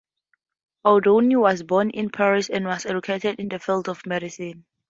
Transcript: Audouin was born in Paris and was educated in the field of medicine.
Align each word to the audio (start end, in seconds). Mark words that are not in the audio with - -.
Audouin 0.83 1.39
was 1.39 1.61
born 1.61 1.91
in 1.91 2.09
Paris 2.09 2.49
and 2.49 2.65
was 2.65 2.87
educated 2.87 3.39
in 3.39 3.49
the 3.49 3.59
field 3.59 3.87
of 3.87 4.03
medicine. 4.07 4.65